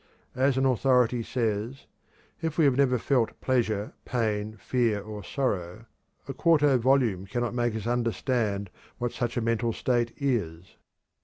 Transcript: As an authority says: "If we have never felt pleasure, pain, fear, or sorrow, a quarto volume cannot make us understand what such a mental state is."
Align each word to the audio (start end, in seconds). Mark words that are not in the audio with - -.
As 0.33 0.57
an 0.57 0.65
authority 0.65 1.21
says: 1.21 1.85
"If 2.41 2.57
we 2.57 2.65
have 2.65 2.75
never 2.75 2.97
felt 2.97 3.39
pleasure, 3.39 3.93
pain, 4.03 4.57
fear, 4.57 4.99
or 4.99 5.23
sorrow, 5.23 5.85
a 6.27 6.33
quarto 6.33 6.79
volume 6.79 7.27
cannot 7.27 7.53
make 7.53 7.75
us 7.75 7.85
understand 7.85 8.71
what 8.97 9.11
such 9.11 9.37
a 9.37 9.41
mental 9.41 9.73
state 9.73 10.11
is." 10.17 10.75